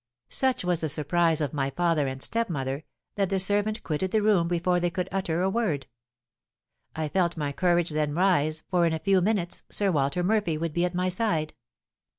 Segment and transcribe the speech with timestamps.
[0.31, 4.47] Such was the surprise of my father and stepmother, that the servant quitted the room
[4.47, 5.85] before they could utter a word.
[6.95, 10.73] I felt my courage then rise, for, in a few minutes, Sir Walter Murphy would
[10.73, 11.53] be at my side.